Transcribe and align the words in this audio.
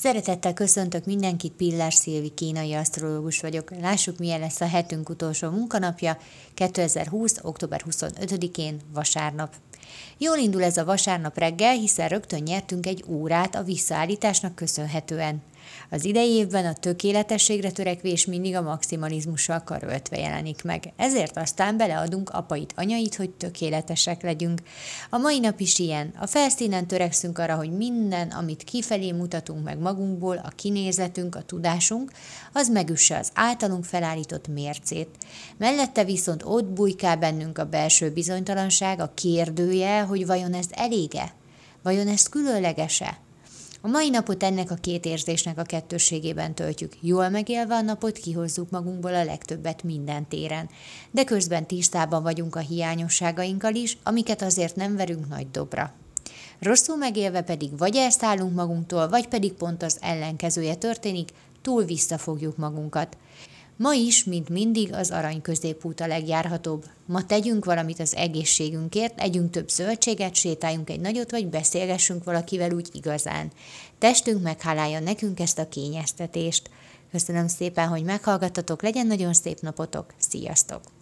Szeretettel 0.00 0.54
köszöntök 0.54 1.04
mindenkit, 1.04 1.52
Pillár 1.52 1.92
Szilvi 1.92 2.28
kínai 2.28 2.74
asztrológus 2.74 3.40
vagyok. 3.40 3.70
Lássuk, 3.80 4.18
milyen 4.18 4.40
lesz 4.40 4.60
a 4.60 4.66
hetünk 4.66 5.08
utolsó 5.08 5.50
munkanapja, 5.50 6.18
2020. 6.54 7.34
október 7.42 7.82
25-én, 7.90 8.80
vasárnap. 8.92 9.54
Jól 10.18 10.36
indul 10.36 10.62
ez 10.62 10.76
a 10.76 10.84
vasárnap 10.84 11.38
reggel, 11.38 11.74
hiszen 11.74 12.08
rögtön 12.08 12.42
nyertünk 12.42 12.86
egy 12.86 13.04
órát 13.08 13.54
a 13.54 13.62
visszaállításnak 13.62 14.54
köszönhetően. 14.54 15.42
Az 15.90 16.04
idei 16.04 16.30
évben 16.30 16.66
a 16.66 16.72
tökéletességre 16.72 17.70
törekvés 17.70 18.26
mindig 18.26 18.56
a 18.56 18.62
maximalizmussal 18.62 19.62
karöltve 19.64 20.18
jelenik 20.18 20.64
meg. 20.64 20.92
Ezért 20.96 21.36
aztán 21.36 21.76
beleadunk 21.76 22.30
apait, 22.30 22.72
anyait, 22.76 23.14
hogy 23.14 23.30
tökéletesek 23.30 24.22
legyünk. 24.22 24.60
A 25.10 25.18
mai 25.18 25.38
nap 25.38 25.60
is 25.60 25.78
ilyen. 25.78 26.12
A 26.18 26.26
felszínen 26.26 26.86
törekszünk 26.86 27.38
arra, 27.38 27.54
hogy 27.54 27.70
minden, 27.70 28.28
amit 28.28 28.64
kifelé 28.64 29.12
mutatunk 29.12 29.64
meg 29.64 29.78
magunkból, 29.78 30.36
a 30.36 30.52
kinézetünk, 30.56 31.34
a 31.34 31.42
tudásunk, 31.42 32.12
az 32.52 32.68
megüsse 32.68 33.18
az 33.18 33.30
általunk 33.34 33.84
felállított 33.84 34.48
mércét. 34.48 35.08
Mellette 35.56 36.04
viszont 36.04 36.42
ott 36.44 36.66
bujkál 36.66 37.16
bennünk 37.16 37.58
a 37.58 37.64
belső 37.64 38.10
bizonytalanság, 38.10 39.00
a 39.00 39.12
kérdője, 39.14 40.00
hogy 40.00 40.26
vajon 40.26 40.54
ez 40.54 40.66
elége? 40.70 41.34
Vajon 41.82 42.08
ez 42.08 42.28
különlegese? 42.28 43.18
A 43.80 43.88
mai 43.88 44.10
napot 44.10 44.42
ennek 44.42 44.70
a 44.70 44.74
két 44.74 45.04
érzésnek 45.04 45.58
a 45.58 45.62
kettőségében 45.62 46.54
töltjük. 46.54 46.92
Jól 47.00 47.28
megélve 47.28 47.74
a 47.74 47.80
napot 47.80 48.18
kihozzuk 48.18 48.70
magunkból 48.70 49.14
a 49.14 49.24
legtöbbet 49.24 49.82
minden 49.82 50.28
téren. 50.28 50.68
De 51.10 51.24
közben 51.24 51.66
tisztában 51.66 52.22
vagyunk 52.22 52.56
a 52.56 52.58
hiányosságainkkal 52.58 53.74
is, 53.74 53.98
amiket 54.02 54.42
azért 54.42 54.76
nem 54.76 54.96
verünk 54.96 55.28
nagy 55.28 55.50
dobra. 55.50 55.92
Rosszul 56.58 56.96
megélve 56.96 57.42
pedig 57.42 57.78
vagy 57.78 57.96
elszállunk 57.96 58.54
magunktól, 58.54 59.08
vagy 59.08 59.28
pedig 59.28 59.52
pont 59.52 59.82
az 59.82 59.98
ellenkezője 60.00 60.74
történik, 60.74 61.28
túl 61.62 61.84
visszafogjuk 61.84 62.56
magunkat. 62.56 63.16
Ma 63.78 63.92
is, 63.92 64.24
mint 64.24 64.48
mindig, 64.48 64.92
az 64.92 65.10
arany 65.10 65.42
középút 65.42 66.00
a 66.00 66.06
legjárhatóbb. 66.06 66.84
Ma 67.06 67.26
tegyünk 67.26 67.64
valamit 67.64 68.00
az 68.00 68.14
egészségünkért, 68.14 69.20
együnk 69.20 69.50
több 69.50 69.68
zöldséget, 69.68 70.34
sétáljunk 70.34 70.90
egy 70.90 71.00
nagyot, 71.00 71.30
vagy 71.30 71.46
beszélgessünk 71.46 72.24
valakivel 72.24 72.72
úgy 72.72 72.88
igazán. 72.92 73.50
Testünk 73.98 74.42
meghálálja 74.42 75.00
nekünk 75.00 75.40
ezt 75.40 75.58
a 75.58 75.68
kényeztetést. 75.68 76.70
Köszönöm 77.10 77.48
szépen, 77.48 77.88
hogy 77.88 78.02
meghallgattatok, 78.02 78.82
legyen 78.82 79.06
nagyon 79.06 79.32
szép 79.32 79.60
napotok, 79.60 80.14
sziasztok! 80.16 80.97